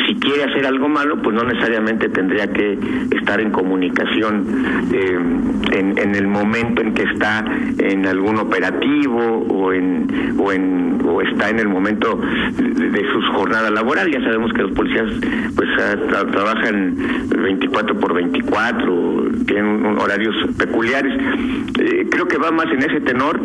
si 0.08 0.16
quiere 0.16 0.44
hacer 0.44 0.66
algo 0.66 0.90
malo, 0.90 1.22
pues 1.22 1.36
no 1.36 1.44
necesariamente 1.44 2.10
tendría 2.10 2.48
que 2.48 2.78
estar 3.12 3.40
en 3.40 3.52
comunicación 3.52 4.46
eh, 4.92 5.20
en, 5.72 6.16
el 6.16 6.28
momento 6.28 6.82
en 6.82 6.94
que 6.94 7.04
está 7.04 7.44
en 7.80 8.06
algún 8.06 8.38
operativo 8.38 9.46
o 9.50 9.74
en 9.74 10.36
o 10.38 10.52
en 10.52 11.02
o 11.04 11.22
está 11.22 11.50
en 11.50 11.60
el 11.60 11.68
momento 11.68 12.20
de, 12.58 13.06
su 13.12 13.22
jornada 13.34 13.70
laboral. 13.70 14.12
Ya 14.12 14.22
sabemos 14.22 14.52
que 14.54 14.64
los 14.64 14.72
policías 14.72 15.12
pues 15.56 15.70
trabajan 16.08 16.96
24 17.30 18.00
por 18.00 18.14
24, 18.14 19.26
tienen 19.46 19.86
horarios 19.98 20.36
peculiares. 20.58 21.14
Eh, 21.80 22.08
creo 22.10 22.28
que 22.28 22.38
va 22.38 22.52
más 22.52 22.68
en 22.72 22.80
ese 22.80 23.02
tenor 23.02 23.40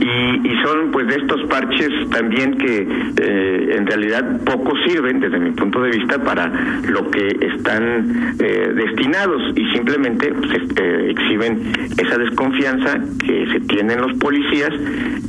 y, 0.00 0.48
y, 0.48 0.62
son 0.62 0.90
pues 0.90 1.06
de 1.06 1.16
estos 1.16 1.42
parches 1.44 1.90
también 2.10 2.58
que 2.58 2.88
eh, 3.20 3.76
en 3.76 3.86
realidad 3.86 4.40
poco 4.44 4.72
sirven 4.86 5.20
desde 5.20 5.38
mi 5.38 5.50
punto 5.52 5.82
de 5.82 5.90
vista 5.90 5.95
para 6.04 6.48
lo 6.88 7.10
que 7.10 7.26
están 7.54 8.34
eh, 8.38 8.72
destinados 8.74 9.42
y 9.56 9.64
simplemente 9.72 10.32
pues, 10.32 10.62
este, 10.62 11.10
exhiben 11.10 11.72
esa 11.96 12.18
desconfianza 12.18 13.00
que 13.24 13.46
se 13.52 13.60
tienen 13.60 14.00
los 14.00 14.12
policías 14.18 14.70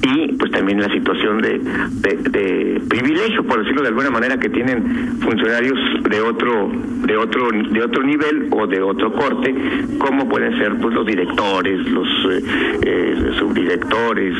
y 0.04 0.34
pues 0.34 0.52
también 0.52 0.80
la 0.80 0.92
situación 0.92 1.42
de, 1.42 1.60
de, 1.60 2.82
privilegio 2.88 3.44
por 3.44 3.60
decirlo 3.60 3.82
de 3.82 3.88
alguna 3.90 4.10
manera 4.10 4.40
que 4.40 4.50
tienen 4.50 5.20
funcionarios 5.20 5.78
de 6.10 6.22
otro 6.22 6.72
de 7.06 7.18
otro 7.18 7.50
de 7.52 7.84
otro 7.84 8.04
nivel 8.04 8.48
o 8.52 8.68
de 8.68 8.82
otro 8.82 9.14
corte 9.14 9.54
como 9.98 10.28
pueden 10.28 10.58
ser 10.58 10.78
pues 10.80 10.94
los 10.94 11.06
directores 11.06 11.88
los 11.90 12.08
eh, 12.32 12.44
eh, 12.84 13.32
subdirectores 13.40 14.36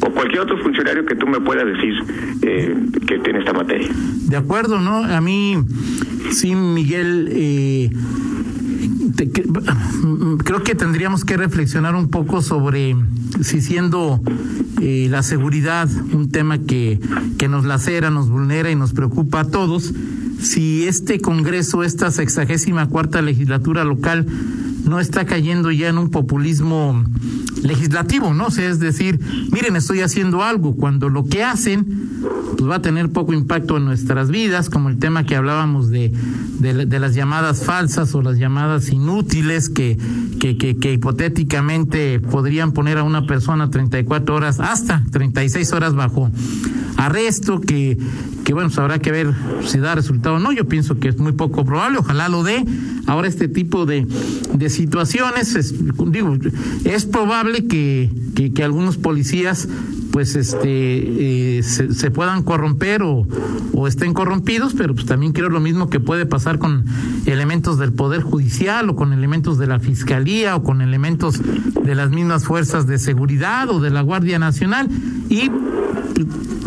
o 0.00 0.10
cualquier 0.10 0.42
otro 0.42 0.58
funcionario 0.58 1.04
que 1.04 1.14
tú 1.14 1.26
me 1.26 1.40
puedas 1.40 1.66
decir 1.66 1.94
que 3.06 3.18
tiene 3.18 3.40
esta 3.40 3.52
materia. 3.52 3.88
De 4.28 4.36
acuerdo 4.36 4.78
no 4.80 5.04
a 5.04 5.20
mí 5.20 5.53
Sí, 6.32 6.54
Miguel, 6.54 7.28
eh, 7.30 7.90
creo 10.44 10.62
que 10.62 10.74
tendríamos 10.74 11.24
que 11.24 11.36
reflexionar 11.36 11.94
un 11.94 12.08
poco 12.08 12.42
sobre 12.42 12.96
si 13.42 13.60
siendo 13.60 14.20
eh, 14.80 15.08
la 15.10 15.22
seguridad 15.22 15.88
un 16.12 16.30
tema 16.30 16.58
que, 16.58 17.00
que 17.38 17.48
nos 17.48 17.64
lacera, 17.64 18.10
nos 18.10 18.28
vulnera 18.28 18.70
y 18.70 18.76
nos 18.76 18.92
preocupa 18.92 19.40
a 19.40 19.44
todos, 19.44 19.92
si 20.40 20.84
este 20.84 21.20
Congreso, 21.20 21.82
esta 21.84 22.10
sexagésima 22.10 22.88
cuarta 22.88 23.22
legislatura 23.22 23.84
local, 23.84 24.26
no 24.84 25.00
está 25.00 25.24
cayendo 25.24 25.70
ya 25.70 25.88
en 25.88 25.98
un 25.98 26.10
populismo 26.10 27.04
legislativo, 27.62 28.34
¿no? 28.34 28.46
O 28.46 28.48
es 28.48 28.78
decir, 28.78 29.20
miren, 29.50 29.76
estoy 29.76 30.00
haciendo 30.00 30.42
algo, 30.42 30.76
cuando 30.76 31.08
lo 31.08 31.24
que 31.24 31.42
hacen 31.42 32.14
pues 32.56 32.70
va 32.70 32.76
a 32.76 32.82
tener 32.82 33.10
poco 33.10 33.32
impacto 33.32 33.76
en 33.76 33.84
nuestras 33.84 34.30
vidas, 34.30 34.70
como 34.70 34.88
el 34.88 34.98
tema 34.98 35.24
que 35.24 35.36
hablábamos 35.36 35.90
de, 35.90 36.12
de, 36.58 37.00
las 37.00 37.14
llamadas 37.14 37.64
falsas 37.64 38.14
o 38.14 38.22
las 38.22 38.38
llamadas 38.38 38.90
inútiles 38.90 39.68
que, 39.68 39.98
que, 40.40 40.56
que, 40.56 40.92
hipotéticamente 40.92 42.20
podrían 42.20 42.72
poner 42.72 42.98
a 42.98 43.02
una 43.02 43.26
persona 43.26 43.70
34 43.70 44.34
horas, 44.34 44.60
hasta 44.60 45.02
36 45.10 45.72
horas 45.72 45.94
bajo 45.94 46.30
arresto, 46.96 47.60
que, 47.60 47.98
que 48.44 48.54
bueno, 48.54 48.68
pues 48.68 48.78
habrá 48.78 48.98
que 48.98 49.10
ver 49.10 49.34
si 49.66 49.78
da 49.78 49.94
resultado 49.94 50.36
o 50.36 50.38
no. 50.38 50.52
Yo 50.52 50.66
pienso 50.66 50.98
que 50.98 51.08
es 51.08 51.18
muy 51.18 51.32
poco 51.32 51.64
probable, 51.64 51.98
ojalá 51.98 52.28
lo 52.28 52.42
dé. 52.42 52.64
Ahora 53.06 53.28
este 53.28 53.48
tipo 53.48 53.84
de, 53.84 54.06
de 54.54 54.70
situaciones, 54.70 55.54
es, 55.54 55.74
digo, 56.06 56.36
es 56.84 57.04
probable 57.04 57.43
que, 57.52 58.10
que, 58.54 58.62
algunos 58.62 58.96
policías 58.96 59.68
pues 60.14 60.36
este 60.36 61.58
eh, 61.58 61.62
se, 61.64 62.10
puedan 62.12 62.44
corromper 62.44 63.02
o, 63.02 63.26
o, 63.72 63.88
estén 63.88 64.14
corrompidos, 64.14 64.72
pero 64.72 64.94
pues 64.94 65.06
también 65.06 65.32
creo 65.32 65.48
lo 65.48 65.58
mismo 65.58 65.90
que 65.90 65.98
puede 65.98 66.24
pasar 66.24 66.60
con 66.60 66.84
elementos 67.26 67.80
del 67.80 67.92
Poder 67.92 68.22
Judicial 68.22 68.88
o 68.90 68.94
con 68.94 69.12
elementos 69.12 69.58
de 69.58 69.66
la 69.66 69.80
Fiscalía 69.80 70.54
o 70.54 70.62
con 70.62 70.82
elementos 70.82 71.40
de 71.42 71.94
las 71.96 72.10
mismas 72.10 72.44
fuerzas 72.44 72.86
de 72.86 73.00
seguridad 73.00 73.68
o 73.70 73.80
de 73.80 73.90
la 73.90 74.02
Guardia 74.02 74.38
Nacional 74.38 74.88
y 75.28 75.50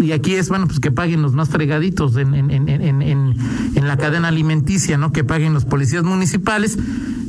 y 0.02 0.12
aquí 0.12 0.34
es 0.36 0.50
bueno 0.50 0.68
pues 0.68 0.82
que 0.82 0.92
paguen 0.92 1.22
los 1.22 1.32
más 1.32 1.48
fregaditos 1.48 2.18
en, 2.18 2.34
en, 2.34 2.52
en, 2.52 2.70
en, 2.70 3.02
en 3.02 3.88
la 3.88 3.96
cadena 3.96 4.28
alimenticia, 4.28 4.98
¿no? 4.98 5.14
Que 5.14 5.24
paguen 5.24 5.54
los 5.54 5.64
policías 5.64 6.04
municipales. 6.04 6.78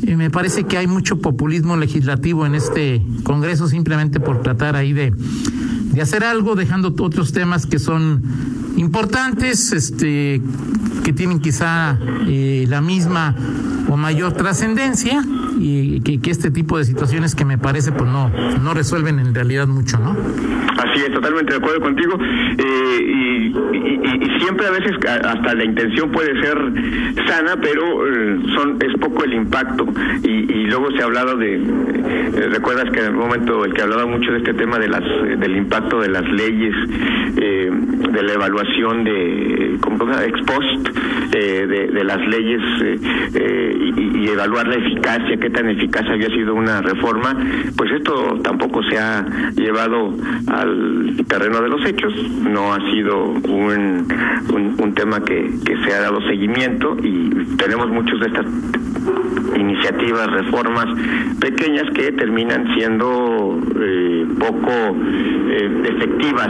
Y 0.03 0.17
me 0.17 0.31
parece 0.31 0.65
que 0.65 0.79
hay 0.79 0.87
mucho 0.87 1.21
populismo 1.21 1.77
legislativo 1.77 2.45
en 2.45 2.55
este 2.55 3.03
Congreso 3.23 3.69
simplemente 3.69 4.21
por 4.21 4.43
tratar 4.43 4.77
ahí 4.77 4.93
de 4.93 5.15
de 5.99 6.03
hacer 6.03 6.23
algo, 6.23 6.55
dejando 6.55 6.95
otros 6.97 7.33
temas 7.33 7.67
que 7.67 7.81
son 7.81 8.23
importantes, 8.77 9.73
este, 9.73 10.41
que 11.03 11.13
tienen 11.13 11.41
quizá 11.41 11.99
eh, 12.29 12.67
la 12.69 12.81
misma 12.81 13.35
o 13.89 13.97
mayor 13.97 14.33
trascendencia 14.35 15.25
y 15.59 16.01
que, 16.01 16.21
que, 16.21 16.31
este 16.31 16.51
tipo 16.51 16.79
de 16.79 16.85
situaciones 16.85 17.35
que 17.35 17.45
me 17.45 17.59
parece 17.59 17.93
pues 17.93 18.11
no 18.11 18.31
no 18.63 18.75
resuelven 18.75 19.19
en 19.19 19.35
realidad 19.35 19.67
mucho, 19.67 19.99
¿no? 19.99 20.17
Así 20.79 21.01
es, 21.01 21.13
totalmente 21.13 21.53
de 21.53 21.59
acuerdo 21.59 21.81
contigo. 21.81 22.19
Eh, 22.59 23.03
y, 23.03 23.55
siempre 24.39 24.67
a 24.67 24.71
veces 24.71 24.93
hasta 25.05 25.55
la 25.55 25.65
intención 25.65 26.11
puede 26.11 26.41
ser 26.41 26.57
sana, 27.27 27.57
pero 27.61 28.07
eh, 28.07 28.39
son 28.55 28.79
es 28.81 28.99
poco 29.01 29.25
el 29.25 29.35
impacto. 29.35 29.87
Y, 30.23 30.53
y 30.53 30.65
luego 30.67 30.91
se 30.93 31.03
ha 31.03 31.07
hablado 31.07 31.37
de 31.37 31.57
eh, 31.57 32.49
recuerdas 32.53 32.91
que 32.91 33.01
en 33.01 33.07
el 33.07 33.13
momento 33.13 33.65
el 33.65 33.75
que 33.75 33.83
hablaba 33.83 34.07
mucho 34.07 34.31
de 34.33 34.39
este 34.39 34.55
tema 34.55 34.79
de 34.79 34.89
las 34.89 35.03
del 35.41 35.57
impacto 35.57 36.01
de 36.01 36.09
las 36.09 36.25
leyes 36.31 36.75
de 37.35 38.23
la 38.23 38.33
evaluación 38.33 39.05
de 39.05 39.77
como 39.81 40.05
ex 40.13 40.41
post 40.43 40.89
de, 41.31 41.67
de, 41.67 42.05
las 42.05 42.27
leyes 42.27 42.63
y, 43.35 44.19
y 44.19 44.29
evaluar 44.29 44.67
la 44.67 44.77
eficacia 44.77 45.39
tan 45.51 45.69
eficaz 45.69 46.07
había 46.09 46.29
sido 46.29 46.55
una 46.55 46.81
reforma 46.81 47.37
pues 47.77 47.91
esto 47.93 48.39
tampoco 48.43 48.83
se 48.85 48.99
ha 48.99 49.25
llevado 49.57 50.15
al 50.47 51.25
terreno 51.29 51.61
de 51.61 51.69
los 51.69 51.85
hechos, 51.87 52.13
no 52.43 52.75
ha 52.75 52.81
sido 52.91 53.25
un, 53.25 54.07
un, 54.79 54.95
tema 54.95 55.21
que, 55.21 55.51
que, 55.65 55.77
se 55.85 55.95
ha 55.95 56.01
dado 56.01 56.21
seguimiento 56.23 56.97
y 57.03 57.31
tenemos 57.57 57.89
muchos 57.89 58.19
de 58.21 58.27
estas 58.27 58.47
iniciativas, 59.57 60.27
reformas 60.31 60.87
pequeñas 61.41 61.85
que 61.95 62.13
terminan 62.13 62.75
siendo 62.75 63.61
eh, 63.81 64.27
poco 64.39 64.71
eh, 64.71 65.83
efectivas 65.85 66.49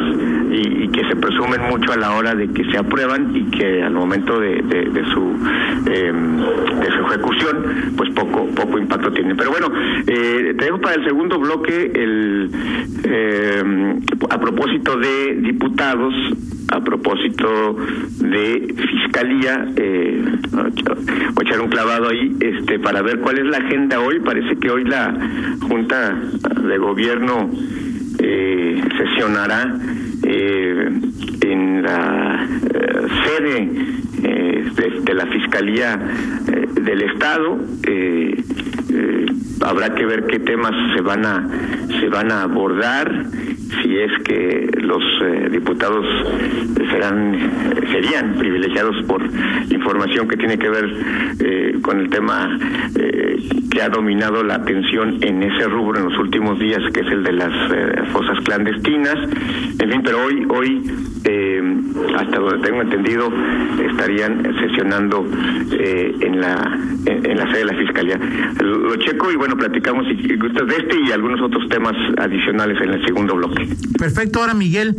y, 0.51 0.89
que 0.89 1.07
se 1.09 1.17
presumen 1.17 1.61
mucho 1.69 1.93
a 1.93 1.97
la 1.97 2.13
hora 2.13 2.35
de 2.35 2.49
que 2.49 2.65
se 2.71 2.79
aprueban 2.79 3.37
y 3.37 3.45
que 3.51 3.83
al 3.83 3.93
momento 3.93 4.41
de, 4.41 4.63
su 5.13 5.37
eh, 5.87 6.13
de 6.13 6.87
su 6.87 7.07
ejecución 7.07 7.93
pues 7.97 8.11
poco 8.11 8.47
poco 8.47 8.79
impacto 8.89 9.13
tienen. 9.13 9.37
Pero 9.37 9.51
bueno, 9.51 9.71
eh, 10.07 10.55
tenemos 10.59 10.81
para 10.81 10.97
el 10.97 11.05
segundo 11.05 11.39
bloque 11.39 11.93
el 11.95 12.51
a 14.31 14.39
propósito 14.39 14.97
de 14.99 15.37
diputados 15.37 16.15
a 16.71 16.81
propósito 16.81 17.77
de 18.21 18.75
fiscalía 18.77 19.67
eh, 19.77 20.23
voy 20.53 21.45
a 21.45 21.49
echar 21.49 21.61
un 21.61 21.69
clavado 21.69 22.11
ahí 22.11 22.37
este 22.41 22.79
para 22.79 23.01
ver 23.03 23.21
cuál 23.21 23.39
es 23.39 23.47
la 23.47 23.59
agenda 23.59 24.01
hoy 24.01 24.21
parece 24.21 24.57
que 24.59 24.71
hoy 24.71 24.85
la 24.85 25.15
junta 25.63 26.15
de 26.15 26.79
gobierno 26.79 27.51
eh, 28.19 28.83
sesionará 28.99 29.79
eh, 30.25 30.91
en 31.41 31.83
la 31.83 32.47
sede 33.25 33.71
de, 34.21 35.01
de, 35.05 35.15
la 35.15 35.27
fiscalía 35.27 35.99
del 36.75 37.03
estado 37.03 37.59
habrá 39.61 39.95
que 39.95 40.07
ver 40.07 40.27
qué 40.27 40.39
temas 40.39 40.73
se 40.95 41.01
van 41.03 41.25
a 41.25 41.49
se 42.01 42.09
van 42.09 42.31
a 42.31 42.43
abordar 42.43 43.27
si 43.83 43.99
es 43.99 44.11
que 44.25 44.71
los 44.81 45.03
eh, 45.23 45.49
diputados 45.51 46.07
serán 46.91 47.79
serían 47.93 48.35
privilegiados 48.35 48.97
por 49.07 49.23
información 49.71 50.29
que 50.29 50.37
tiene 50.37 50.59
que 50.59 50.69
ver 50.69 50.85
eh, 51.41 51.79
con 51.83 52.01
el 52.01 52.11
tema 52.11 52.59
eh, 52.95 53.37
que 53.71 53.83
ha 53.83 53.89
dominado 53.89 54.43
la 54.43 54.57
atención 54.57 55.19
en 55.23 55.43
ese 55.43 55.65
rubro 55.69 55.99
en 55.99 56.07
los 56.07 56.19
últimos 56.19 56.59
días 56.59 56.81
que 56.93 57.01
es 57.01 57.07
el 57.07 57.23
de 57.23 57.33
las 57.33 57.53
eh, 57.73 58.03
fosas 58.13 58.39
clandestinas. 58.45 59.17
En 59.79 59.91
fin 59.91 60.03
pero 60.03 60.25
hoy 60.25 60.47
hoy 60.49 60.91
hasta 62.17 62.39
donde 62.39 62.67
tengo 62.67 62.83
entendido 62.83 63.31
estarían 63.91 64.43
sesionando 64.61 65.27
en 65.71 66.41
la 66.41 66.79
en, 67.07 67.27
en, 67.27 67.39
la 67.39 67.47
sede 67.47 67.59
de 67.59 67.65
la 67.65 67.75
fiscalía 67.75 68.21
lo 68.61 68.97
checo 68.97 69.31
y 69.33 69.37
bueno 69.37 69.57
platicamos 69.57 70.07
si 70.07 70.37
gustas 70.37 70.67
de 70.67 70.77
este 70.77 70.97
y 71.07 71.13
algunos 71.13 71.41
otros 71.41 71.69
temas 71.69 71.95
adicionales 72.19 72.81
en 72.81 72.91
el 72.91 73.05
segundo 73.05 73.35
bloque 73.35 73.69
Perfecto, 73.99 74.41
ahora 74.41 74.55
Miguel, 74.55 74.97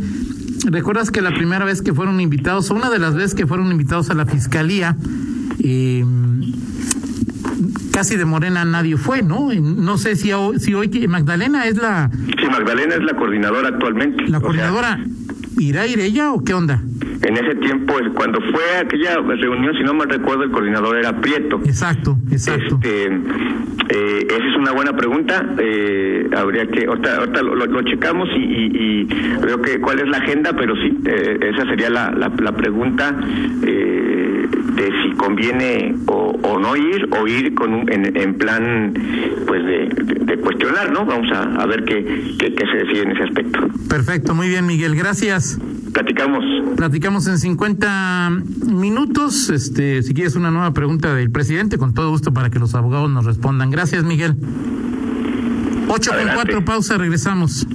¿recuerdas 0.70 1.10
que 1.10 1.22
la 1.22 1.32
primera 1.32 1.64
vez 1.64 1.80
que 1.80 1.94
fueron 1.94 2.20
invitados, 2.20 2.70
o 2.70 2.74
una 2.74 2.90
de 2.90 2.98
las 2.98 3.14
veces 3.14 3.34
que 3.34 3.46
fueron 3.46 3.70
invitados 3.70 4.10
a 4.10 4.14
la 4.14 4.26
fiscalía, 4.26 4.94
eh, 5.62 6.04
casi 7.92 8.16
de 8.16 8.26
Morena 8.26 8.64
nadie 8.64 8.96
fue, 8.96 9.22
¿no? 9.22 9.48
No 9.54 9.96
sé 9.96 10.16
si, 10.16 10.32
si 10.58 10.74
hoy 10.74 11.06
Magdalena 11.08 11.66
es 11.66 11.76
la... 11.76 12.10
Sí, 12.12 12.46
Magdalena 12.50 12.94
es 12.94 13.02
la 13.02 13.16
coordinadora 13.16 13.68
actualmente. 13.68 14.28
La 14.28 14.40
coordinadora, 14.40 15.00
o 15.00 15.04
sea, 15.04 15.19
¿irá 15.60 15.82
a 15.82 15.86
ir 15.86 16.00
ella 16.00 16.32
o 16.32 16.42
qué 16.42 16.54
onda? 16.54 16.82
En 17.22 17.36
ese 17.36 17.54
tiempo, 17.56 17.94
cuando 18.14 18.40
fue 18.40 18.78
aquella 18.78 19.16
reunión, 19.16 19.74
si 19.76 19.82
no 19.82 19.92
mal 19.92 20.08
recuerdo, 20.08 20.44
el 20.44 20.50
coordinador 20.50 20.96
era 20.96 21.20
Prieto. 21.20 21.60
Exacto, 21.64 22.16
exacto. 22.30 22.78
Este, 22.82 23.06
eh, 23.90 24.26
esa 24.26 24.44
es 24.48 24.56
una 24.56 24.72
buena 24.72 24.96
pregunta. 24.96 25.54
Eh, 25.58 26.28
habría 26.34 26.66
que, 26.66 26.86
ahorita, 26.86 27.16
ahorita 27.18 27.42
lo, 27.42 27.54
lo, 27.54 27.82
checamos 27.82 28.28
y, 28.34 28.40
y, 28.40 29.02
y, 29.02 29.04
veo 29.44 29.60
que 29.60 29.80
cuál 29.80 30.00
es 30.00 30.08
la 30.08 30.18
agenda, 30.18 30.54
pero 30.56 30.74
sí, 30.76 30.98
eh, 31.04 31.38
esa 31.54 31.64
sería 31.66 31.90
la, 31.90 32.10
la, 32.10 32.32
la 32.40 32.52
pregunta 32.52 33.14
eh, 33.62 34.29
de 34.48 34.92
si 35.02 35.16
conviene 35.16 35.94
o, 36.06 36.38
o, 36.42 36.58
no 36.58 36.76
ir 36.76 37.08
o 37.12 37.26
ir 37.26 37.54
con 37.54 37.74
un, 37.74 37.92
en, 37.92 38.16
en, 38.16 38.34
plan 38.34 38.94
pues 39.46 39.64
de, 39.64 39.88
de, 39.88 40.24
de, 40.24 40.36
cuestionar, 40.38 40.92
¿no? 40.92 41.04
Vamos 41.04 41.30
a, 41.32 41.42
a 41.56 41.66
ver 41.66 41.84
qué, 41.84 42.36
qué, 42.38 42.54
qué 42.54 42.64
se 42.66 42.76
decide 42.78 43.02
en 43.02 43.10
ese 43.12 43.24
aspecto. 43.24 43.60
Perfecto, 43.88 44.34
muy 44.34 44.48
bien, 44.48 44.66
Miguel, 44.66 44.94
gracias. 44.96 45.58
Platicamos. 45.92 46.44
Platicamos 46.76 47.26
en 47.26 47.38
50 47.38 48.30
minutos. 48.66 49.50
Este, 49.50 50.02
si 50.02 50.14
quieres 50.14 50.36
una 50.36 50.50
nueva 50.50 50.72
pregunta 50.72 51.14
del 51.14 51.30
presidente, 51.30 51.78
con 51.78 51.94
todo 51.94 52.10
gusto 52.10 52.32
para 52.32 52.50
que 52.50 52.58
los 52.58 52.74
abogados 52.74 53.10
nos 53.10 53.24
respondan. 53.24 53.70
Gracias, 53.70 54.04
Miguel. 54.04 54.36
8 55.88 56.10
con 56.12 56.34
4, 56.34 56.64
pausa, 56.64 56.98
regresamos. 56.98 57.66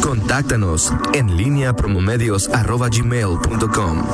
Contáctanos 0.00 0.92
en 1.14 1.36
línea 1.36 1.74
promomedios 1.74 2.48
arroba 2.48 2.88
gmail.com. 2.88 4.06